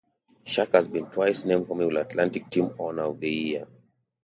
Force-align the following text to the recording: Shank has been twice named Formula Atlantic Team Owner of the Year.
Shank 0.45 0.71
has 0.71 0.87
been 0.87 1.05
twice 1.11 1.45
named 1.45 1.67
Formula 1.67 2.01
Atlantic 2.01 2.49
Team 2.49 2.73
Owner 2.79 3.03
of 3.03 3.19
the 3.19 3.29
Year. 3.29 3.67